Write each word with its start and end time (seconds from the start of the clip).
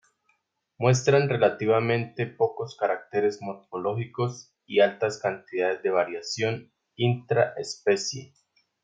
Muestran 0.79 1.29
relativamente 1.29 2.25
pocos 2.25 2.75
caracteres 2.75 3.39
morfológicos 3.39 4.51
y 4.65 4.79
altas 4.79 5.19
cantidades 5.19 5.83
de 5.83 5.91
variación 5.91 6.73
intra-especie. 6.95 8.33